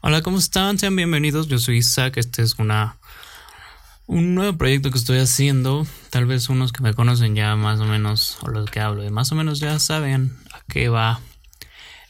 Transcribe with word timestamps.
Hola, 0.00 0.22
¿cómo 0.22 0.38
están? 0.38 0.78
Sean 0.78 0.94
bienvenidos. 0.94 1.48
Yo 1.48 1.58
soy 1.58 1.78
Isaac. 1.78 2.18
Este 2.18 2.42
es 2.42 2.54
una 2.60 2.98
un 4.06 4.36
nuevo 4.36 4.56
proyecto 4.56 4.92
que 4.92 4.98
estoy 4.98 5.18
haciendo. 5.18 5.88
Tal 6.10 6.24
vez 6.24 6.48
unos 6.48 6.70
que 6.70 6.82
me 6.82 6.94
conocen 6.94 7.34
ya 7.34 7.56
más 7.56 7.80
o 7.80 7.84
menos, 7.84 8.38
o 8.42 8.48
los 8.48 8.70
que 8.70 8.78
hablo 8.78 9.02
de 9.02 9.10
más 9.10 9.32
o 9.32 9.34
menos 9.34 9.58
ya 9.58 9.76
saben 9.80 10.36
a 10.52 10.60
qué 10.68 10.88
va 10.88 11.20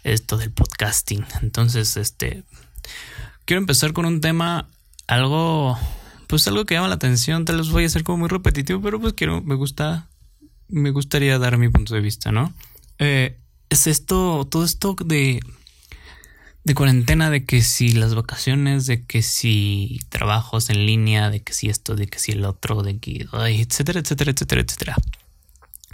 esto 0.05 0.37
del 0.37 0.53
podcasting. 0.53 1.25
Entonces, 1.41 1.97
este 1.97 2.45
quiero 3.47 3.63
empezar 3.63 3.95
con 3.95 4.05
un 4.05 4.21
tema 4.21 4.69
algo 5.07 5.79
pues 6.27 6.47
algo 6.47 6.67
que 6.67 6.75
llama 6.75 6.89
la 6.89 6.97
atención. 6.97 7.47
Tal 7.47 7.57
vez 7.57 7.71
voy 7.71 7.87
a 7.87 7.89
ser 7.89 8.05
como 8.05 8.19
muy 8.19 8.29
repetitivo, 8.29 8.83
pero 8.83 9.01
pues 9.01 9.15
quiero 9.15 9.41
me 9.41 9.55
gusta 9.55 10.11
me 10.69 10.91
gustaría 10.91 11.39
dar 11.39 11.57
mi 11.57 11.71
punto 11.71 11.95
de 11.95 12.03
vista, 12.03 12.33
¿no? 12.33 12.53
Eh, 12.99 13.39
es 13.71 13.87
esto, 13.87 14.47
todo 14.51 14.63
esto 14.65 14.95
de 15.07 15.41
de 16.69 16.75
cuarentena, 16.75 17.31
de 17.31 17.45
que 17.45 17.63
si 17.63 17.93
las 17.93 18.15
vacaciones, 18.15 18.87
de 18.87 19.05
que 19.05 19.23
si 19.23 20.01
trabajos 20.11 20.71
en 20.71 20.87
línea, 20.87 21.31
de 21.31 21.43
que 21.43 21.53
si 21.53 21.69
esto, 21.69 21.97
de 21.97 22.07
que 22.07 22.21
si 22.21 22.33
el 22.33 22.45
otro, 22.45 22.83
de 22.83 22.99
que, 22.99 23.27
etcétera, 23.33 23.99
etcétera, 23.99 24.31
etcétera, 24.31 24.61
etcétera. 24.61 24.97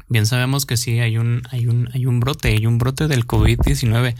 Bien 0.08 0.26
sabemos 0.26 0.66
que 0.66 0.76
sí 0.76 1.00
hay 1.00 1.16
un, 1.16 1.42
hay 1.50 1.66
un, 1.66 1.88
hay 1.94 2.04
un 2.04 2.20
brote, 2.20 2.48
hay 2.48 2.66
un 2.66 2.76
brote 2.76 3.08
del 3.08 3.26
COVID-19, 3.26 4.16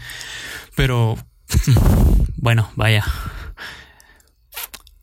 pero 0.75 1.17
bueno, 2.37 2.71
vaya. 2.75 3.05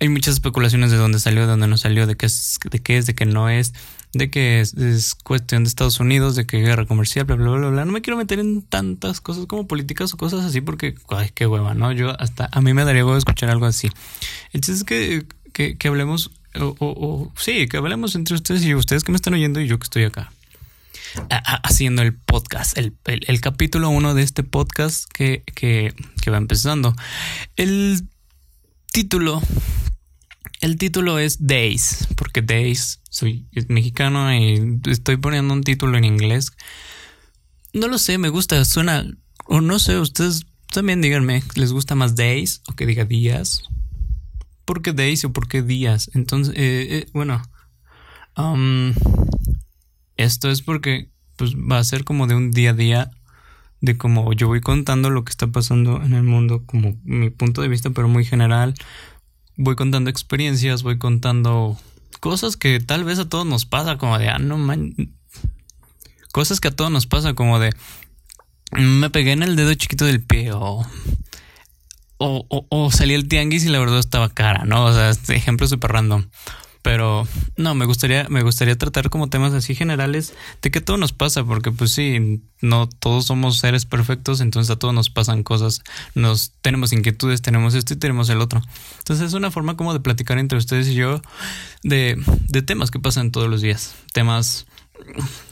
Hay 0.00 0.08
muchas 0.08 0.34
especulaciones 0.34 0.90
de 0.90 0.96
dónde 0.96 1.20
salió, 1.20 1.42
de 1.42 1.48
dónde 1.48 1.68
no 1.68 1.76
salió, 1.76 2.08
de 2.08 2.16
qué 2.16 2.26
es, 2.26 2.58
de 2.68 2.80
qué 2.80 2.96
es, 2.96 3.06
de 3.06 3.14
qué 3.14 3.26
no 3.26 3.48
es 3.48 3.74
de 4.12 4.30
que 4.30 4.60
es, 4.60 5.14
cuestión 5.14 5.64
de 5.64 5.68
Estados 5.68 6.00
Unidos, 6.00 6.36
de 6.36 6.46
que 6.46 6.60
guerra 6.60 6.86
comercial, 6.86 7.24
bla, 7.24 7.36
bla, 7.36 7.50
bla, 7.50 7.70
bla. 7.70 7.84
No 7.84 7.92
me 7.92 8.02
quiero 8.02 8.16
meter 8.16 8.38
en 8.38 8.62
tantas 8.62 9.20
cosas 9.20 9.46
como 9.46 9.66
políticas 9.66 10.12
o 10.12 10.16
cosas 10.16 10.44
así 10.44 10.60
porque, 10.60 10.94
ay, 11.08 11.30
qué 11.34 11.46
hueva, 11.46 11.74
¿no? 11.74 11.92
Yo 11.92 12.18
hasta, 12.20 12.48
a 12.52 12.60
mí 12.60 12.74
me 12.74 12.84
daría 12.84 13.04
huevo 13.04 13.16
escuchar 13.16 13.50
algo 13.50 13.66
así. 13.66 13.88
El 14.52 14.60
chiste 14.60 14.72
es 14.72 15.24
que, 15.52 15.76
que, 15.76 15.88
hablemos, 15.88 16.30
o, 16.58 17.32
sí, 17.36 17.66
que 17.68 17.78
hablemos 17.78 18.14
entre 18.14 18.34
ustedes 18.34 18.64
y 18.64 18.74
ustedes 18.74 19.04
que 19.04 19.12
me 19.12 19.16
están 19.16 19.34
oyendo 19.34 19.60
y 19.60 19.66
yo 19.66 19.78
que 19.78 19.84
estoy 19.84 20.04
acá. 20.04 20.30
haciendo 21.62 22.02
el 22.02 22.14
podcast, 22.14 22.76
el, 22.76 22.94
el, 23.04 23.40
capítulo 23.40 23.88
uno 23.88 24.14
de 24.14 24.22
este 24.22 24.42
podcast 24.42 25.06
que, 25.12 25.42
que 25.54 26.30
va 26.30 26.36
empezando. 26.36 26.94
El 27.56 28.06
título 28.92 29.40
el 30.62 30.78
título 30.78 31.18
es 31.18 31.44
Days, 31.44 32.06
porque 32.16 32.40
Days, 32.40 33.00
soy 33.10 33.48
mexicano 33.68 34.32
y 34.32 34.80
estoy 34.86 35.16
poniendo 35.16 35.52
un 35.52 35.64
título 35.64 35.98
en 35.98 36.04
inglés. 36.04 36.52
No 37.72 37.88
lo 37.88 37.98
sé, 37.98 38.16
me 38.16 38.28
gusta, 38.28 38.64
suena, 38.64 39.04
o 39.46 39.60
no 39.60 39.80
sé, 39.80 39.98
ustedes 39.98 40.46
también 40.72 41.02
díganme, 41.02 41.42
¿les 41.56 41.72
gusta 41.72 41.96
más 41.96 42.14
Days 42.14 42.62
o 42.68 42.74
que 42.74 42.86
diga 42.86 43.04
días? 43.04 43.64
¿Por 44.64 44.82
qué 44.82 44.92
Days 44.92 45.24
o 45.24 45.32
por 45.32 45.48
qué 45.48 45.62
días? 45.62 46.12
Entonces, 46.14 46.54
eh, 46.56 46.86
eh, 46.90 47.06
bueno, 47.12 47.42
um, 48.36 48.94
esto 50.16 50.48
es 50.48 50.62
porque 50.62 51.10
pues, 51.34 51.56
va 51.56 51.78
a 51.78 51.84
ser 51.84 52.04
como 52.04 52.28
de 52.28 52.36
un 52.36 52.52
día 52.52 52.70
a 52.70 52.74
día 52.74 53.10
de 53.80 53.98
como 53.98 54.32
yo 54.32 54.46
voy 54.46 54.60
contando 54.60 55.10
lo 55.10 55.24
que 55.24 55.30
está 55.30 55.48
pasando 55.48 56.00
en 56.04 56.14
el 56.14 56.22
mundo 56.22 56.62
como 56.66 56.96
mi 57.02 57.30
punto 57.30 57.62
de 57.62 57.68
vista 57.68 57.90
pero 57.90 58.06
muy 58.06 58.24
general 58.24 58.74
voy 59.56 59.76
contando 59.76 60.10
experiencias, 60.10 60.82
voy 60.82 60.98
contando 60.98 61.78
cosas 62.20 62.56
que 62.56 62.80
tal 62.80 63.04
vez 63.04 63.18
a 63.18 63.28
todos 63.28 63.46
nos 63.46 63.66
pasa, 63.66 63.98
como 63.98 64.18
de, 64.18 64.28
ah, 64.28 64.38
no 64.38 64.58
man. 64.58 64.94
Cosas 66.32 66.60
que 66.60 66.68
a 66.68 66.70
todos 66.70 66.90
nos 66.90 67.06
pasa, 67.06 67.34
como 67.34 67.58
de, 67.58 67.74
me 68.72 69.10
pegué 69.10 69.32
en 69.32 69.42
el 69.42 69.56
dedo 69.56 69.74
chiquito 69.74 70.04
del 70.04 70.22
pie 70.22 70.52
o. 70.52 70.86
O, 72.24 72.46
o, 72.48 72.90
salí 72.92 73.14
el 73.14 73.26
tianguis 73.26 73.64
y 73.64 73.68
la 73.68 73.80
verdad 73.80 73.98
estaba 73.98 74.28
cara, 74.28 74.64
¿no? 74.64 74.84
O 74.84 74.94
sea, 74.94 75.10
este 75.10 75.34
ejemplo 75.34 75.66
súper 75.66 75.90
random. 75.90 76.26
Pero 76.82 77.28
no, 77.56 77.74
me 77.76 77.86
gustaría, 77.86 78.26
me 78.28 78.42
gustaría 78.42 78.76
tratar 78.76 79.08
como 79.08 79.28
temas 79.28 79.52
así 79.52 79.74
generales 79.74 80.34
de 80.62 80.70
que 80.72 80.80
todo 80.80 80.96
nos 80.96 81.12
pasa, 81.12 81.44
porque 81.44 81.70
pues 81.70 81.92
sí, 81.92 82.42
no 82.60 82.88
todos 82.88 83.26
somos 83.26 83.58
seres 83.58 83.86
perfectos, 83.86 84.40
entonces 84.40 84.70
a 84.70 84.76
todos 84.76 84.92
nos 84.92 85.08
pasan 85.08 85.44
cosas, 85.44 85.82
nos 86.14 86.52
tenemos 86.60 86.92
inquietudes, 86.92 87.40
tenemos 87.40 87.74
esto 87.74 87.94
y 87.94 87.96
tenemos 87.96 88.28
el 88.30 88.40
otro. 88.40 88.62
Entonces 88.98 89.28
es 89.28 89.34
una 89.34 89.52
forma 89.52 89.76
como 89.76 89.92
de 89.92 90.00
platicar 90.00 90.38
entre 90.38 90.58
ustedes 90.58 90.88
y 90.88 90.94
yo 90.94 91.22
de, 91.84 92.20
de 92.48 92.62
temas 92.62 92.90
que 92.90 92.98
pasan 92.98 93.30
todos 93.30 93.48
los 93.48 93.60
días, 93.62 93.94
temas 94.12 94.66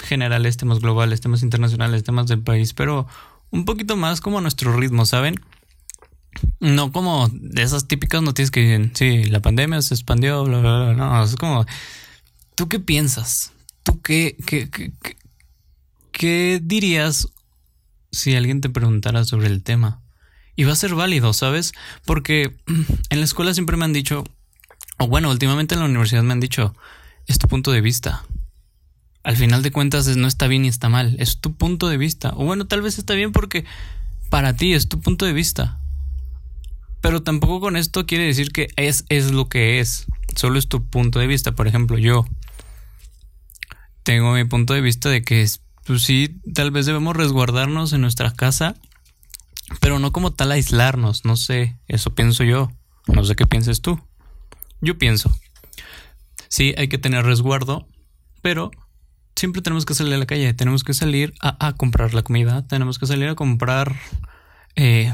generales, 0.01 0.57
temas 0.57 0.81
globales, 0.81 1.21
temas 1.21 1.43
internacionales, 1.43 2.05
temas 2.05 2.27
del 2.27 2.41
país, 2.41 2.75
pero 2.75 3.07
un 3.51 3.65
poquito 3.65 3.97
más 3.97 4.21
como 4.21 4.39
a 4.39 4.41
nuestro 4.41 4.77
ritmo, 4.77 5.07
¿saben? 5.07 5.41
No 6.61 6.93
como 6.93 7.29
de 7.33 7.63
esas 7.63 7.89
típicas 7.89 8.23
noticias 8.23 8.51
que 8.51 8.61
dicen, 8.61 8.93
sí, 8.95 9.25
la 9.25 9.41
pandemia 9.41 9.81
se 9.81 9.95
expandió, 9.95 10.45
bla, 10.45 10.61
bla, 10.61 10.93
bla. 10.93 10.95
No, 10.95 11.25
es 11.25 11.37
como, 11.37 11.65
¿tú 12.55 12.69
qué 12.69 12.79
piensas? 12.79 13.53
¿Tú 13.83 14.01
qué, 14.03 14.37
qué, 14.47 14.69
qué, 14.69 14.93
qué 16.13 16.61
dirías 16.63 17.29
si 18.13 18.37
alguien 18.37 18.61
te 18.61 18.69
preguntara 18.69 19.25
sobre 19.25 19.47
el 19.47 19.63
tema? 19.63 20.03
Y 20.55 20.65
va 20.65 20.75
a 20.75 20.77
ser 20.77 20.95
válido, 20.95 21.33
¿sabes? 21.33 21.73
Porque 22.05 22.55
en 23.09 23.19
la 23.19 23.25
escuela 23.25 23.55
siempre 23.55 23.79
me 23.79 23.87
han 23.87 23.95
dicho, 23.95 24.25
o 24.99 25.09
bueno, 25.09 25.31
últimamente 25.31 25.75
en 25.75 25.81
la 25.81 25.87
universidad 25.87 26.23
me 26.23 26.35
han 26.35 26.41
dicho, 26.41 26.75
es 27.27 27.39
tu 27.39 27.49
punto 27.49 27.73
de 27.73 27.81
vista. 27.81 28.25
Al 29.23 29.37
final 29.37 29.63
de 29.63 29.73
cuentas 29.73 30.15
no 30.17 30.29
está 30.29 30.47
bien 30.47 30.63
ni 30.63 30.69
está 30.69 30.91
mal, 30.91 31.17
es 31.19 31.41
tu 31.41 31.55
punto 31.55 31.89
de 31.89 31.97
vista. 31.97 32.35
O 32.37 32.45
bueno, 32.45 32.67
tal 32.67 32.83
vez 32.83 32.99
está 32.99 33.15
bien 33.15 33.33
porque 33.33 33.65
para 34.29 34.55
ti 34.57 34.75
es 34.75 34.89
tu 34.89 35.01
punto 35.01 35.25
de 35.25 35.33
vista. 35.33 35.80
Pero 37.01 37.23
tampoco 37.23 37.61
con 37.61 37.77
esto 37.77 38.07
quiere 38.07 38.27
decir 38.27 38.53
que 38.53 38.69
es, 38.77 39.05
es 39.09 39.31
lo 39.31 39.49
que 39.49 39.81
es. 39.81 40.07
Solo 40.37 40.59
es 40.59 40.69
tu 40.69 40.89
punto 40.89 41.19
de 41.19 41.27
vista. 41.27 41.53
Por 41.53 41.67
ejemplo, 41.67 41.99
yo 41.99 42.27
tengo 44.03 44.33
mi 44.33 44.45
punto 44.45 44.75
de 44.75 44.81
vista 44.81 45.09
de 45.09 45.23
que 45.23 45.47
pues 45.85 46.03
sí, 46.03 46.41
tal 46.55 46.71
vez 46.71 46.87
debemos 46.87 47.17
resguardarnos 47.17 47.93
en 47.93 48.01
nuestra 48.01 48.33
casa, 48.33 48.77
pero 49.81 49.99
no 49.99 50.13
como 50.13 50.33
tal 50.33 50.53
aislarnos. 50.53 51.25
No 51.25 51.37
sé, 51.37 51.79
eso 51.89 52.15
pienso 52.15 52.45
yo. 52.45 52.71
No 53.07 53.25
sé 53.25 53.35
qué 53.35 53.47
pienses 53.47 53.81
tú. 53.81 54.01
Yo 54.81 54.99
pienso. 54.99 55.35
Sí, 56.49 56.75
hay 56.77 56.89
que 56.89 56.99
tener 56.99 57.25
resguardo, 57.25 57.89
pero 58.43 58.71
siempre 59.37 59.63
tenemos 59.63 59.87
que 59.87 59.95
salir 59.95 60.15
a 60.15 60.19
la 60.19 60.27
calle. 60.27 60.53
Tenemos 60.53 60.85
que 60.85 60.95
salir 60.95 61.33
a, 61.41 61.67
a 61.67 61.73
comprar 61.73 62.13
la 62.13 62.23
comida. 62.23 62.67
Tenemos 62.67 62.99
que 62.99 63.07
salir 63.07 63.29
a 63.29 63.35
comprar 63.35 63.97
eh, 64.77 65.13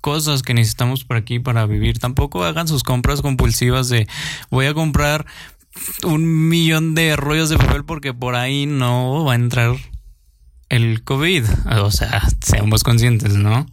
cosas 0.00 0.42
que 0.42 0.54
necesitamos 0.54 1.04
por 1.04 1.16
aquí 1.16 1.38
para 1.38 1.66
vivir. 1.66 1.98
Tampoco 1.98 2.44
hagan 2.44 2.68
sus 2.68 2.82
compras 2.82 3.22
compulsivas 3.22 3.88
de 3.88 4.08
voy 4.50 4.66
a 4.66 4.74
comprar 4.74 5.26
un 6.04 6.48
millón 6.48 6.94
de 6.94 7.16
rollos 7.16 7.48
de 7.48 7.58
papel 7.58 7.84
porque 7.84 8.14
por 8.14 8.34
ahí 8.34 8.66
no 8.66 9.24
va 9.24 9.32
a 9.32 9.36
entrar 9.36 9.76
el 10.68 11.02
COVID. 11.04 11.44
O 11.80 11.90
sea, 11.90 12.22
seamos 12.40 12.82
conscientes, 12.82 13.34
¿no? 13.34 13.66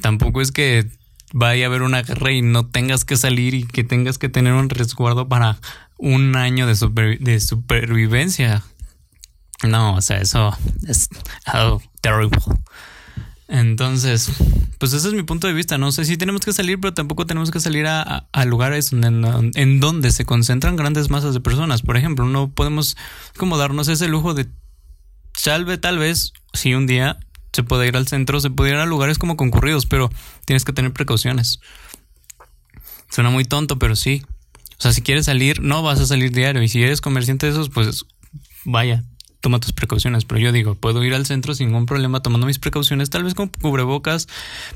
Tampoco 0.00 0.40
es 0.40 0.52
que 0.52 0.86
vaya 1.32 1.66
a 1.66 1.68
haber 1.68 1.82
una 1.82 2.02
guerra 2.02 2.32
y 2.32 2.42
no 2.42 2.66
tengas 2.66 3.04
que 3.04 3.16
salir 3.16 3.54
y 3.54 3.64
que 3.64 3.84
tengas 3.84 4.18
que 4.18 4.28
tener 4.28 4.52
un 4.52 4.70
resguardo 4.70 5.28
para 5.28 5.58
un 5.96 6.36
año 6.36 6.66
de, 6.66 7.18
de 7.20 7.40
supervivencia. 7.40 8.62
No, 9.62 9.94
o 9.94 10.00
sea, 10.00 10.18
eso 10.18 10.56
es 10.86 11.08
algo 11.44 11.82
terrible. 12.00 12.38
Entonces, 13.50 14.30
pues 14.78 14.92
ese 14.92 15.08
es 15.08 15.14
mi 15.14 15.24
punto 15.24 15.48
de 15.48 15.52
vista. 15.52 15.76
No 15.76 15.90
sé 15.90 16.04
si 16.04 16.16
tenemos 16.16 16.42
que 16.42 16.52
salir, 16.52 16.80
pero 16.80 16.94
tampoco 16.94 17.26
tenemos 17.26 17.50
que 17.50 17.58
salir 17.58 17.86
a, 17.88 18.28
lugares 18.46 18.92
en, 18.92 19.80
donde 19.80 20.12
se 20.12 20.24
concentran 20.24 20.76
grandes 20.76 21.10
masas 21.10 21.34
de 21.34 21.40
personas. 21.40 21.82
Por 21.82 21.96
ejemplo, 21.96 22.26
no 22.26 22.52
podemos 22.52 22.96
como 23.36 23.58
darnos 23.58 23.88
ese 23.88 24.06
lujo 24.06 24.34
de 24.34 24.48
salve 25.36 25.78
tal 25.78 25.98
vez 25.98 26.32
si 26.52 26.74
un 26.74 26.86
día 26.86 27.18
se 27.52 27.64
puede 27.64 27.88
ir 27.88 27.96
al 27.96 28.06
centro, 28.06 28.40
se 28.40 28.50
puede 28.50 28.70
ir 28.70 28.76
a 28.76 28.86
lugares 28.86 29.18
como 29.18 29.36
concurridos, 29.36 29.86
pero 29.86 30.10
tienes 30.44 30.64
que 30.64 30.72
tener 30.72 30.92
precauciones. 30.92 31.58
Suena 33.10 33.30
muy 33.30 33.44
tonto, 33.44 33.80
pero 33.80 33.96
sí. 33.96 34.22
O 34.78 34.82
sea, 34.82 34.92
si 34.92 35.02
quieres 35.02 35.26
salir, 35.26 35.60
no 35.60 35.82
vas 35.82 35.98
a 35.98 36.06
salir 36.06 36.30
diario. 36.30 36.62
Y 36.62 36.68
si 36.68 36.80
eres 36.82 37.00
comerciante 37.00 37.46
de 37.46 37.52
esos, 37.52 37.68
pues 37.68 38.04
vaya, 38.64 39.02
toma 39.40 39.60
tus 39.60 39.72
precauciones. 39.72 40.24
Pero 40.24 40.40
yo 40.40 40.52
digo, 40.52 40.74
puedo 40.74 41.02
ir 41.04 41.14
al 41.14 41.26
centro 41.26 41.54
sin 41.54 41.68
ningún 41.68 41.86
problema 41.86 42.20
tomando 42.20 42.46
mis 42.46 42.58
precauciones, 42.58 43.10
tal 43.10 43.24
vez 43.24 43.34
con 43.34 43.48
cubrebocas, 43.48 44.28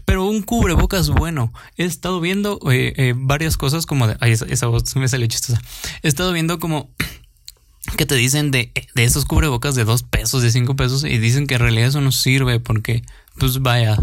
pero 0.04 0.24
un 0.24 0.42
cubrebocas 0.42 1.10
bueno. 1.10 1.52
He 1.76 1.84
estado 1.84 2.20
viendo 2.20 2.58
eh, 2.70 2.92
eh, 2.96 3.14
varias 3.16 3.56
cosas 3.56 3.86
como 3.86 4.06
de. 4.06 4.16
Ay, 4.20 4.32
esa, 4.32 4.66
voz 4.66 4.96
me 4.96 5.08
salió 5.08 5.26
chistosa. 5.26 5.60
He 6.02 6.08
estado 6.08 6.32
viendo 6.32 6.58
como 6.58 6.90
que 7.96 8.06
te 8.06 8.14
dicen 8.14 8.50
de, 8.50 8.72
de 8.94 9.04
esos 9.04 9.24
cubrebocas 9.24 9.74
de 9.74 9.84
dos 9.84 10.02
pesos, 10.02 10.42
de 10.42 10.50
cinco 10.50 10.76
pesos, 10.76 11.04
y 11.04 11.18
dicen 11.18 11.46
que 11.46 11.54
en 11.54 11.60
realidad 11.60 11.88
eso 11.88 12.00
no 12.00 12.12
sirve 12.12 12.60
porque, 12.60 13.02
pues 13.38 13.60
vaya, 13.60 13.98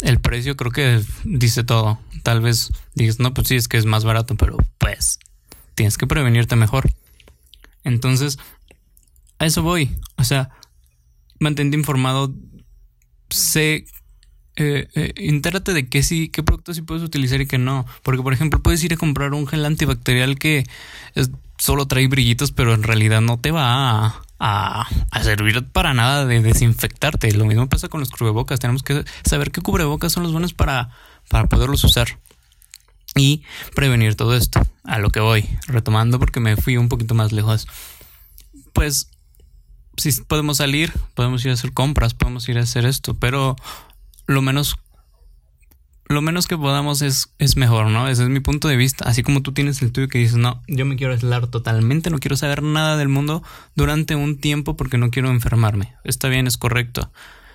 el 0.00 0.20
precio 0.20 0.56
creo 0.56 0.72
que 0.72 1.02
dice 1.24 1.64
todo. 1.64 1.98
Tal 2.22 2.40
vez 2.40 2.70
digas, 2.94 3.18
no, 3.18 3.34
pues 3.34 3.48
sí, 3.48 3.56
es 3.56 3.68
que 3.68 3.76
es 3.76 3.84
más 3.84 4.04
barato, 4.04 4.36
pero 4.36 4.56
pues 4.78 5.18
tienes 5.74 5.98
que 5.98 6.06
prevenirte 6.06 6.56
mejor. 6.56 6.88
Entonces, 7.84 8.38
a 9.42 9.46
eso 9.46 9.62
voy. 9.62 9.90
O 10.16 10.24
sea, 10.24 10.50
mantente 11.40 11.76
informado. 11.76 12.32
Sé 13.28 13.86
eh, 14.56 14.88
eh, 14.94 15.14
entérate 15.16 15.72
de 15.72 15.88
qué 15.88 16.02
sí, 16.02 16.28
qué 16.28 16.42
productos 16.42 16.76
sí 16.76 16.82
puedes 16.82 17.02
utilizar 17.02 17.40
y 17.40 17.46
qué 17.46 17.58
no. 17.58 17.86
Porque, 18.02 18.22
por 18.22 18.32
ejemplo, 18.32 18.62
puedes 18.62 18.82
ir 18.84 18.92
a 18.92 18.96
comprar 18.96 19.34
un 19.34 19.46
gel 19.46 19.64
antibacterial 19.64 20.38
que 20.38 20.64
solo 21.58 21.86
trae 21.86 22.06
brillitos, 22.06 22.52
pero 22.52 22.74
en 22.74 22.82
realidad 22.82 23.20
no 23.20 23.38
te 23.38 23.50
va 23.50 24.06
a, 24.38 24.88
a, 25.10 25.22
servir 25.22 25.66
para 25.70 25.94
nada 25.94 26.26
de 26.26 26.40
desinfectarte. 26.40 27.32
Lo 27.32 27.44
mismo 27.44 27.68
pasa 27.68 27.88
con 27.88 28.00
los 28.00 28.10
cubrebocas. 28.10 28.60
Tenemos 28.60 28.82
que 28.82 29.04
saber 29.24 29.50
qué 29.50 29.60
cubrebocas 29.60 30.12
son 30.12 30.22
los 30.22 30.32
buenos 30.32 30.54
para, 30.54 30.90
para 31.28 31.48
poderlos 31.48 31.82
usar 31.84 32.18
y 33.16 33.42
prevenir 33.74 34.14
todo 34.14 34.36
esto. 34.36 34.60
A 34.84 34.98
lo 34.98 35.10
que 35.10 35.20
voy, 35.20 35.48
retomando 35.66 36.18
porque 36.18 36.40
me 36.40 36.56
fui 36.56 36.76
un 36.76 36.88
poquito 36.88 37.14
más 37.14 37.32
lejos. 37.32 37.66
Pues 38.72 39.11
si 39.96 40.12
podemos 40.22 40.58
salir, 40.58 40.92
podemos 41.14 41.44
ir 41.44 41.50
a 41.50 41.54
hacer 41.54 41.72
compras, 41.72 42.14
podemos 42.14 42.48
ir 42.48 42.58
a 42.58 42.62
hacer 42.62 42.86
esto, 42.86 43.14
pero 43.14 43.56
lo 44.26 44.42
menos 44.42 44.76
lo 46.12 46.20
menos 46.20 46.46
que 46.46 46.58
podamos 46.58 47.02
es, 47.02 47.32
es 47.38 47.56
mejor, 47.56 47.86
¿no? 47.86 48.08
Ese 48.08 48.24
es 48.24 48.28
mi 48.28 48.40
punto 48.40 48.68
de 48.68 48.76
vista. 48.76 49.08
Así 49.08 49.22
como 49.22 49.42
tú 49.42 49.52
tienes 49.52 49.82
el 49.82 49.92
tuyo 49.92 50.08
que 50.08 50.18
dices, 50.18 50.36
no, 50.36 50.62
yo 50.68 50.84
me 50.84 50.96
quiero 50.96 51.12
aislar 51.12 51.46
totalmente, 51.46 52.10
no 52.10 52.18
quiero 52.18 52.36
saber 52.36 52.62
nada 52.62 52.96
del 52.96 53.08
mundo 53.08 53.42
durante 53.74 54.14
un 54.14 54.38
tiempo 54.38 54.76
porque 54.76 54.98
no 54.98 55.10
quiero 55.10 55.30
enfermarme. 55.30 55.94
Está 56.04 56.28
bien, 56.28 56.46
es 56.46 56.58
correcto. 56.58 57.10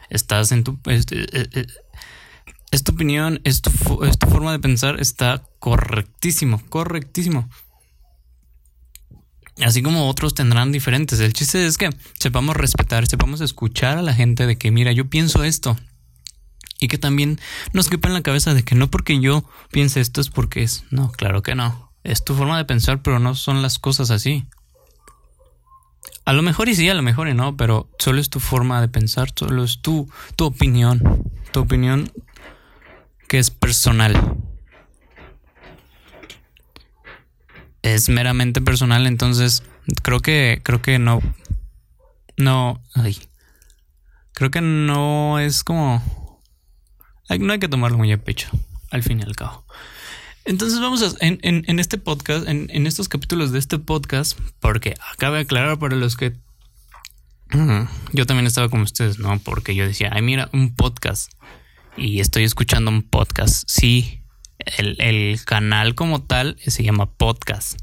Estás 0.09 0.51
en 0.51 0.63
tu... 0.63 0.79
Es, 0.85 1.05
opinión, 2.89 3.41
es 3.43 3.61
tu, 3.61 4.03
es 4.03 4.17
tu 4.17 4.27
forma 4.27 4.51
de 4.51 4.59
pensar, 4.59 4.99
está 4.99 5.43
correctísimo, 5.59 6.61
correctísimo. 6.69 7.49
Así 9.63 9.81
como 9.81 10.07
otros 10.07 10.33
tendrán 10.33 10.71
diferentes. 10.71 11.19
El 11.19 11.33
chiste 11.33 11.65
es 11.65 11.77
que 11.77 11.89
sepamos 12.19 12.55
respetar, 12.55 13.07
sepamos 13.07 13.41
escuchar 13.41 13.97
a 13.97 14.01
la 14.03 14.13
gente 14.13 14.45
de 14.45 14.57
que, 14.57 14.71
mira, 14.71 14.91
yo 14.91 15.09
pienso 15.09 15.43
esto, 15.43 15.75
y 16.79 16.87
que 16.87 16.97
también 16.97 17.39
nos 17.73 17.89
quepa 17.89 18.07
en 18.07 18.13
la 18.13 18.21
cabeza 18.21 18.53
de 18.53 18.63
que 18.63 18.75
no 18.75 18.89
porque 18.89 19.19
yo 19.19 19.43
piense 19.71 19.99
esto 19.99 20.21
es 20.21 20.29
porque 20.29 20.63
es. 20.63 20.83
No, 20.91 21.11
claro 21.11 21.41
que 21.41 21.55
no. 21.55 21.91
Es 22.03 22.23
tu 22.23 22.35
forma 22.35 22.57
de 22.57 22.65
pensar, 22.65 23.01
pero 23.01 23.19
no 23.19 23.35
son 23.35 23.61
las 23.61 23.79
cosas 23.79 24.11
así. 24.11 24.45
A 26.25 26.33
lo 26.33 26.41
mejor 26.41 26.69
y 26.69 26.75
sí, 26.75 26.89
a 26.89 26.93
lo 26.93 27.01
mejor 27.01 27.27
y 27.29 27.33
no, 27.33 27.57
pero 27.57 27.89
solo 27.97 28.19
es 28.21 28.29
tu 28.29 28.39
forma 28.39 28.81
de 28.81 28.89
pensar, 28.89 29.31
solo 29.35 29.63
es 29.63 29.81
tu, 29.81 30.09
tu 30.35 30.45
opinión. 30.45 31.23
Tu 31.51 31.59
opinión 31.59 32.11
que 33.27 33.39
es 33.39 33.49
personal. 33.49 34.37
Es 37.87 38.09
meramente 38.09 38.59
personal, 38.59 39.07
entonces 39.07 39.63
creo 40.03 40.19
que 40.19 40.59
creo 40.61 40.81
que 40.81 40.99
no 40.99 41.21
no 42.35 42.83
ay, 42.93 43.17
creo 44.33 44.51
que 44.51 44.59
no 44.59 45.39
es 45.39 45.63
como 45.63 46.03
no 47.39 47.53
hay 47.53 47.59
que 47.59 47.69
tomarlo 47.69 47.97
muy 47.97 48.11
a 48.11 48.17
pecho, 48.21 48.49
al 48.91 49.03
fin 49.03 49.19
y 49.19 49.23
al 49.23 49.37
cabo. 49.37 49.65
Entonces 50.43 50.81
vamos 50.81 51.01
a, 51.01 51.25
en, 51.25 51.39
en, 51.41 51.79
este 51.79 51.97
podcast, 51.97 52.47
en, 52.47 52.67
en, 52.71 52.87
estos 52.87 53.07
capítulos 53.07 53.53
de 53.53 53.59
este 53.59 53.79
podcast, 53.79 54.37
porque 54.59 54.95
acaba 55.13 55.37
de 55.37 55.43
aclarar 55.43 55.79
para 55.79 55.95
los 55.95 56.17
que... 56.17 56.35
Yo 58.11 58.25
también 58.25 58.47
estaba 58.47 58.69
como 58.69 58.83
ustedes, 58.83 59.19
¿no? 59.19 59.39
Porque 59.39 59.75
yo 59.75 59.85
decía, 59.85 60.09
ay, 60.13 60.21
mira, 60.21 60.49
un 60.51 60.75
podcast. 60.75 61.31
Y 61.95 62.19
estoy 62.19 62.43
escuchando 62.43 62.91
un 62.91 63.03
podcast. 63.03 63.63
Sí, 63.67 64.21
el, 64.77 64.95
el 64.99 65.43
canal 65.45 65.95
como 65.95 66.23
tal 66.23 66.57
se 66.65 66.83
llama 66.83 67.09
podcast 67.09 67.79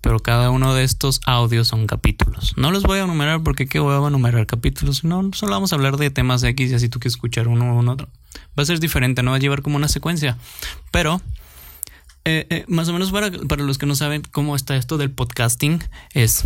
pero 0.00 0.18
cada 0.20 0.50
uno 0.50 0.74
de 0.74 0.84
estos 0.84 1.20
audios 1.26 1.68
son 1.68 1.86
capítulos. 1.86 2.54
No 2.56 2.70
los 2.70 2.84
voy 2.84 2.98
a 2.98 3.04
enumerar 3.04 3.42
porque 3.42 3.66
qué 3.66 3.80
voy 3.80 3.94
a 3.94 4.06
enumerar 4.08 4.46
capítulos, 4.46 5.04
no, 5.04 5.30
solo 5.34 5.52
vamos 5.52 5.72
a 5.72 5.76
hablar 5.76 5.96
de 5.96 6.10
temas 6.10 6.42
X 6.42 6.70
y 6.70 6.74
así 6.74 6.88
tú 6.88 7.00
que 7.00 7.08
escuchar 7.08 7.48
uno 7.48 7.76
o 7.76 7.90
otro. 7.90 8.08
Va 8.58 8.62
a 8.62 8.66
ser 8.66 8.80
diferente, 8.80 9.22
no 9.22 9.32
va 9.32 9.36
a 9.36 9.40
llevar 9.40 9.62
como 9.62 9.76
una 9.76 9.88
secuencia, 9.88 10.38
pero 10.90 11.20
eh, 12.24 12.46
eh, 12.50 12.64
más 12.68 12.88
o 12.88 12.92
menos 12.92 13.12
para, 13.12 13.30
para, 13.30 13.62
los 13.62 13.78
que 13.78 13.86
no 13.86 13.94
saben 13.94 14.22
cómo 14.30 14.56
está 14.56 14.76
esto 14.76 14.96
del 14.98 15.10
podcasting, 15.10 15.82
es 16.14 16.44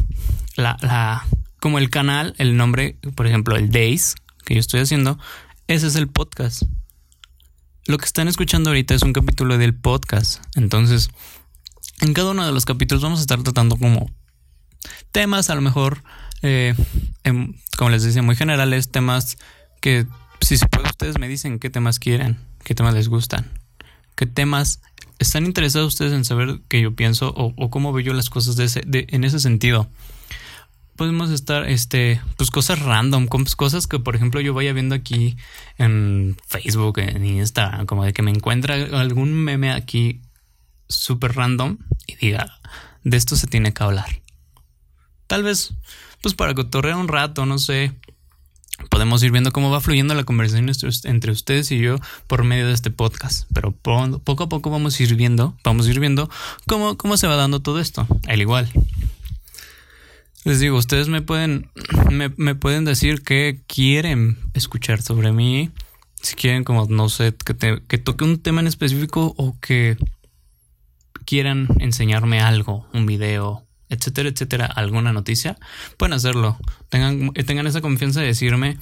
la, 0.57 0.77
la, 0.81 1.25
como 1.61 1.79
el 1.79 1.91
canal, 1.91 2.35
el 2.39 2.57
nombre, 2.57 2.97
por 3.15 3.27
ejemplo, 3.27 3.57
el 3.57 3.71
Days 3.71 4.17
que 4.45 4.55
yo 4.55 4.61
estoy 4.61 4.81
haciendo, 4.81 5.19
ese 5.69 5.87
es 5.87 5.97
el 5.97 6.09
podcast. 6.09 6.65
Lo 7.87 7.99
que 7.99 8.07
están 8.07 8.29
escuchando 8.29 8.71
ahorita 8.71 8.95
es 8.95 9.03
un 9.03 9.13
capítulo 9.13 9.59
del 9.59 9.75
podcast. 9.75 10.43
Entonces, 10.55 11.11
en 12.01 12.15
cada 12.15 12.31
uno 12.31 12.47
de 12.47 12.53
los 12.53 12.65
capítulos 12.65 13.03
vamos 13.03 13.19
a 13.19 13.23
estar 13.23 13.43
tratando 13.43 13.77
como 13.77 14.11
temas, 15.13 15.51
a 15.51 15.55
lo 15.55 15.61
mejor, 15.61 16.03
eh, 16.41 16.75
como 17.77 17.91
les 17.91 18.03
decía, 18.03 18.23
muy 18.23 18.37
generales, 18.37 18.91
temas 18.91 19.37
que 19.83 20.07
si 20.41 20.57
se 20.57 20.67
puede 20.67 20.89
ustedes 20.89 21.19
me 21.19 21.29
dicen 21.29 21.59
qué 21.59 21.69
temas 21.69 21.99
quieren, 21.99 22.39
qué 22.65 22.75
temas 22.75 22.95
les 22.95 23.09
gustan, 23.09 23.51
qué 24.17 24.25
temas 24.25 24.81
están 25.19 25.45
interesados 25.45 25.89
ustedes 25.89 26.15
en 26.15 26.25
saber 26.25 26.61
qué 26.69 26.81
yo 26.81 26.95
pienso 26.95 27.35
o, 27.37 27.71
cómo 27.71 27.93
veo 27.93 28.07
yo 28.07 28.13
las 28.15 28.31
cosas 28.31 28.57
de 28.57 28.65
ese, 28.65 28.83
en 28.87 29.25
ese 29.25 29.41
sentido. 29.41 29.89
Podemos 30.97 31.31
estar, 31.31 31.69
este, 31.69 32.21
pues 32.37 32.51
cosas 32.51 32.79
random, 32.81 33.27
cosas 33.27 33.87
que 33.87 33.99
por 33.99 34.15
ejemplo 34.15 34.41
yo 34.41 34.55
vaya 34.55 34.73
viendo 34.73 34.95
aquí 34.95 35.37
en 35.77 36.37
Facebook, 36.47 36.99
en 36.99 37.25
Instagram, 37.25 37.87
como 37.87 38.05
de 38.05 38.13
que 38.13 38.23
me 38.23 38.31
encuentra 38.31 38.75
algún 38.75 39.33
meme 39.33 39.73
aquí 39.73 40.21
súper 40.89 41.35
random 41.35 41.79
y 42.07 42.17
diga, 42.17 42.61
de 43.03 43.17
esto 43.17 43.37
se 43.37 43.47
tiene 43.47 43.73
que 43.73 43.83
hablar. 43.83 44.23
Tal 45.27 45.43
vez, 45.43 45.75
pues 46.23 46.35
para 46.35 46.55
cotorrear 46.55 46.97
un 46.97 47.09
rato, 47.09 47.47
no 47.47 47.59
sé, 47.59 47.93
podemos 48.91 49.23
ir 49.23 49.31
viendo 49.31 49.53
cómo 49.53 49.71
va 49.71 49.81
fluyendo 49.81 50.15
la 50.15 50.25
conversación 50.25 50.71
entre 51.05 51.33
ustedes 51.33 51.71
y 51.71 51.79
yo 51.79 51.97
por 52.27 52.45
medio 52.45 52.67
de 52.67 52.75
este 52.75 52.91
podcast. 52.91 53.49
Pero 53.53 53.73
poco 53.73 54.45
a 54.45 54.49
poco 54.49 54.71
vamos 54.71 54.99
a 54.99 55.03
ir 55.03 55.15
viendo, 55.15 55.57
vamos 55.65 55.87
a 55.87 55.91
ir 55.91 56.01
viendo 56.01 56.31
cómo, 56.67 56.97
cómo 56.97 57.17
se 57.17 57.27
va 57.27 57.37
dando 57.37 57.61
todo 57.61 57.81
esto. 57.81 58.07
Al 58.27 58.41
igual. 58.41 58.71
Les 60.45 60.61
digo, 60.61 60.77
ustedes 60.77 61.09
me 61.09 61.23
pueden, 61.23 61.71
me, 62.11 62.31
me 62.37 62.55
pueden 62.55 62.85
decir 62.85 63.23
qué 63.23 63.63
quieren 63.67 64.39
escuchar 64.53 65.01
sobre 65.01 65.33
mí. 65.33 65.71
Si 66.21 66.37
quieren, 66.37 66.65
como, 66.65 66.87
no 66.87 67.09
sé, 67.09 67.35
que, 67.35 67.83
que 67.87 67.99
toque 67.99 68.25
un 68.25 68.39
tema 68.41 68.61
en 68.61 68.67
específico 68.67 69.35
o 69.37 69.59
que 69.61 69.97
quieran 71.25 71.69
enseñarme 71.81 72.41
algo, 72.41 72.87
un 72.93 73.07
video, 73.07 73.67
etcétera, 73.89 74.29
etcétera, 74.29 74.67
alguna 74.67 75.13
noticia, 75.13 75.57
pueden 75.97 76.13
hacerlo. 76.13 76.59
Tengan, 76.89 77.33
tengan 77.33 77.67
esa 77.67 77.81
confianza 77.81 78.21
de 78.21 78.27
decirme, 78.27 78.79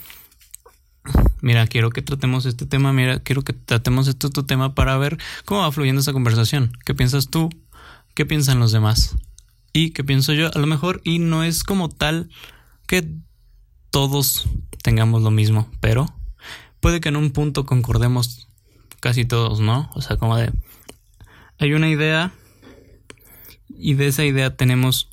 mira, 1.40 1.66
quiero 1.66 1.90
que 1.90 2.02
tratemos 2.02 2.46
este 2.46 2.66
tema, 2.66 2.92
mira, 2.92 3.20
quiero 3.20 3.42
que 3.42 3.52
tratemos 3.52 4.08
este 4.08 4.30
tu 4.30 4.44
tema 4.44 4.74
para 4.74 4.96
ver 4.98 5.18
cómo 5.44 5.60
va 5.60 5.72
fluyendo 5.72 6.00
esa 6.00 6.12
conversación. 6.12 6.76
¿Qué 6.84 6.94
piensas 6.94 7.28
tú? 7.28 7.50
¿Qué 8.14 8.26
piensan 8.26 8.58
los 8.58 8.72
demás? 8.72 9.16
¿Y 9.72 9.90
qué 9.90 10.04
pienso 10.04 10.32
yo? 10.32 10.50
A 10.54 10.58
lo 10.58 10.66
mejor, 10.66 11.00
y 11.04 11.18
no 11.18 11.44
es 11.44 11.64
como 11.64 11.88
tal 11.88 12.28
que 12.86 13.08
todos 13.90 14.46
tengamos 14.82 15.22
lo 15.22 15.30
mismo, 15.30 15.70
pero 15.80 16.06
puede 16.80 17.00
que 17.00 17.08
en 17.08 17.16
un 17.16 17.30
punto 17.30 17.64
concordemos 17.64 18.48
casi 19.00 19.24
todos, 19.24 19.60
¿no? 19.60 19.90
O 19.94 20.02
sea, 20.02 20.16
como 20.16 20.36
de, 20.36 20.52
hay 21.58 21.72
una 21.72 21.88
idea 21.88 22.32
y 23.68 23.94
de 23.94 24.08
esa 24.08 24.24
idea 24.24 24.56
tenemos 24.56 25.08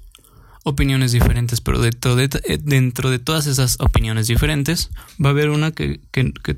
opiniones 0.64 1.12
diferentes, 1.12 1.62
pero 1.62 1.84
eh, 1.84 2.30
dentro 2.62 3.10
de 3.10 3.20
todas 3.20 3.48
esas 3.48 3.80
opiniones 3.80 4.28
diferentes 4.28 4.90
va 5.24 5.30
a 5.30 5.32
haber 5.32 5.50
una 5.50 5.72
que, 5.72 6.00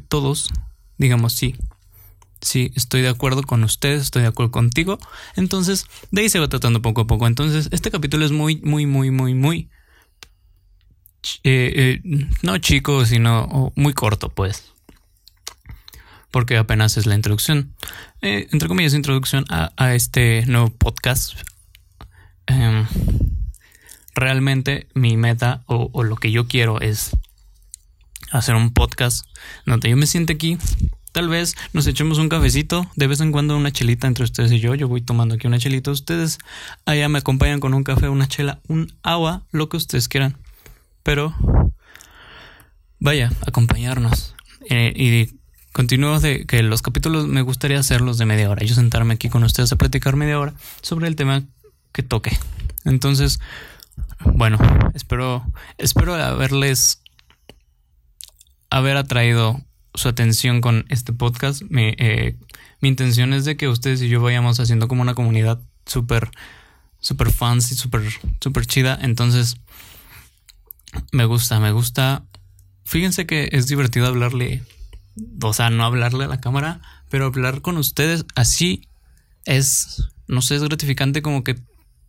todos 0.07 0.49
digamos 0.97 1.33
sí, 1.33 1.55
sí, 2.41 2.71
estoy 2.75 3.01
de 3.01 3.09
acuerdo 3.09 3.43
con 3.43 3.63
ustedes, 3.63 4.01
estoy 4.03 4.23
de 4.23 4.29
acuerdo 4.29 4.51
contigo. 4.51 4.99
Entonces, 5.35 5.85
de 6.11 6.21
ahí 6.21 6.29
se 6.29 6.39
va 6.39 6.49
tratando 6.49 6.81
poco 6.81 7.01
a 7.01 7.07
poco. 7.07 7.27
Entonces, 7.27 7.69
este 7.71 7.91
capítulo 7.91 8.25
es 8.25 8.31
muy, 8.31 8.61
muy, 8.61 8.85
muy, 8.85 9.11
muy, 9.11 9.33
muy... 9.33 9.69
Eh, 11.43 12.01
eh, 12.03 12.27
no 12.41 12.57
chico, 12.57 13.05
sino 13.05 13.71
muy 13.75 13.93
corto, 13.93 14.29
pues 14.29 14.71
porque 16.31 16.57
apenas 16.57 16.97
es 16.97 17.05
la 17.05 17.15
introducción, 17.15 17.75
eh, 18.21 18.47
entre 18.51 18.69
comillas, 18.69 18.93
introducción 18.93 19.45
a, 19.49 19.93
este 19.93 20.45
nuevo 20.47 20.69
podcast. 20.69 21.33
Em, 22.47 22.87
realmente 24.15 24.87
mi 24.93 25.17
meta 25.17 25.63
o, 25.67 26.03
lo 26.03 26.15
que 26.15 26.31
yo 26.31 26.47
quiero 26.47 26.79
es 26.79 27.11
hacer 28.31 28.55
un 28.55 28.73
podcast 28.73 29.25
donde 29.65 29.89
yo 29.89 29.97
me 29.97 30.07
siente 30.07 30.33
aquí. 30.33 30.57
Tal 31.11 31.29
vez 31.29 31.55
nos 31.73 31.87
echemos 31.87 32.17
un 32.17 32.29
cafecito, 32.29 32.89
de 32.95 33.07
vez 33.07 33.19
en 33.19 33.31
cuando 33.31 33.57
una 33.57 33.71
chelita 33.71 34.07
entre 34.07 34.23
ustedes 34.23 34.51
y 34.51 34.59
yo. 34.59 34.75
Yo 34.75 34.87
voy 34.87 35.01
tomando 35.01 35.35
aquí 35.35 35.47
una 35.47 35.59
chelita. 35.59 35.91
Ustedes 35.91 36.37
allá 36.85 37.09
me 37.09 37.19
acompañan 37.19 37.59
con 37.59 37.73
un 37.73 37.83
café, 37.83 38.09
una 38.09 38.27
chela, 38.27 38.59
un 38.67 38.93
agua, 39.03 39.43
lo 39.51 39.69
que 39.69 39.77
ustedes 39.77 40.07
quieran. 40.07 40.37
Pero 41.03 41.35
vaya, 42.99 43.31
acompañarnos. 43.45 44.35
Eh, 44.69 44.93
y 44.95 45.41
Continúo 45.73 46.19
de 46.19 46.45
que 46.45 46.63
los 46.63 46.81
capítulos 46.81 47.27
me 47.27 47.41
gustaría 47.41 47.79
hacerlos 47.79 48.17
de 48.17 48.25
media 48.25 48.49
hora. 48.49 48.65
Yo 48.65 48.75
sentarme 48.75 49.13
aquí 49.13 49.29
con 49.29 49.43
ustedes 49.43 49.71
a 49.71 49.77
platicar 49.77 50.17
media 50.17 50.37
hora 50.37 50.53
sobre 50.81 51.07
el 51.07 51.15
tema 51.15 51.43
que 51.93 52.03
toque. 52.03 52.37
Entonces, 52.83 53.39
bueno, 54.19 54.57
espero, 54.93 55.45
espero 55.77 56.15
haberles 56.15 57.01
haber 58.69 58.97
atraído 58.97 59.61
su 59.93 60.07
atención 60.07 60.61
con 60.61 60.85
este 60.89 61.13
podcast. 61.13 61.63
Mi, 61.69 61.93
eh, 61.97 62.35
mi 62.79 62.89
intención 62.89 63.33
es 63.33 63.45
de 63.45 63.57
que 63.57 63.67
ustedes 63.67 64.01
y 64.01 64.09
yo 64.09 64.21
vayamos 64.21 64.59
haciendo 64.59 64.87
como 64.87 65.01
una 65.01 65.15
comunidad 65.15 65.59
súper, 65.85 66.31
súper 66.99 67.31
fans 67.31 67.71
y 67.71 67.75
súper, 67.75 68.01
súper 68.39 68.65
chida. 68.65 68.97
Entonces, 69.01 69.57
me 71.11 71.25
gusta, 71.25 71.59
me 71.59 71.71
gusta. 71.71 72.23
Fíjense 72.83 73.25
que 73.25 73.49
es 73.51 73.67
divertido 73.67 74.07
hablarle, 74.07 74.63
o 75.41 75.53
sea, 75.53 75.69
no 75.69 75.85
hablarle 75.85 76.25
a 76.25 76.27
la 76.27 76.41
cámara, 76.41 76.81
pero 77.09 77.25
hablar 77.25 77.61
con 77.61 77.77
ustedes 77.77 78.25
así 78.35 78.87
es, 79.45 80.09
no 80.27 80.41
sé, 80.41 80.55
es 80.55 80.63
gratificante 80.63 81.21
como 81.21 81.43
que 81.43 81.57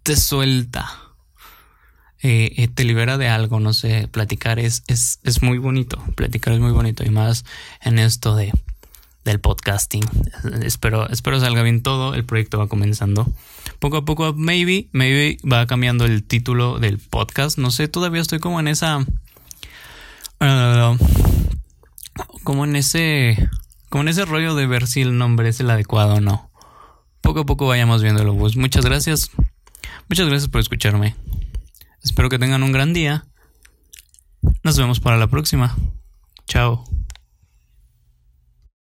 te 0.02 0.16
suelta. 0.16 1.11
Eh, 2.24 2.52
eh, 2.56 2.68
te 2.68 2.84
libera 2.84 3.18
de 3.18 3.28
algo, 3.28 3.58
no 3.58 3.72
sé, 3.72 4.06
platicar 4.06 4.60
es, 4.60 4.84
es, 4.86 5.18
es 5.24 5.42
muy 5.42 5.58
bonito, 5.58 6.00
platicar 6.14 6.54
es 6.54 6.60
muy 6.60 6.70
bonito 6.70 7.04
y 7.04 7.10
más 7.10 7.44
en 7.80 7.98
esto 7.98 8.36
de, 8.36 8.52
del 9.24 9.40
podcasting. 9.40 10.04
Espero, 10.62 11.08
espero 11.10 11.40
salga 11.40 11.62
bien 11.62 11.82
todo, 11.82 12.14
el 12.14 12.24
proyecto 12.24 12.58
va 12.58 12.68
comenzando. 12.68 13.26
Poco 13.80 13.96
a 13.96 14.04
poco, 14.04 14.34
maybe, 14.34 14.88
maybe 14.92 15.38
va 15.50 15.66
cambiando 15.66 16.04
el 16.04 16.22
título 16.22 16.78
del 16.78 16.98
podcast, 16.98 17.58
no 17.58 17.72
sé, 17.72 17.88
todavía 17.88 18.22
estoy 18.22 18.38
como 18.38 18.60
en 18.60 18.68
esa... 18.68 18.98
Uh, 20.40 20.96
como 22.44 22.64
en 22.64 22.76
ese... 22.76 23.48
Como 23.88 24.02
en 24.02 24.08
ese 24.08 24.24
rollo 24.24 24.54
de 24.54 24.66
ver 24.66 24.86
si 24.86 25.02
el 25.02 25.18
nombre 25.18 25.48
es 25.48 25.60
el 25.60 25.70
adecuado 25.70 26.14
o 26.14 26.20
no. 26.20 26.50
Poco 27.20 27.40
a 27.40 27.46
poco 27.46 27.66
vayamos 27.66 28.02
viéndolo. 28.02 28.34
Pues 28.34 28.56
muchas 28.56 28.84
gracias. 28.84 29.30
Muchas 30.08 30.28
gracias 30.28 30.48
por 30.48 30.60
escucharme. 30.62 31.14
Espero 32.02 32.28
que 32.28 32.38
tengan 32.38 32.62
un 32.62 32.72
gran 32.72 32.92
día. 32.92 33.24
Nos 34.62 34.76
vemos 34.76 35.00
para 35.00 35.16
la 35.16 35.28
próxima. 35.28 35.76
Chao. 36.46 36.84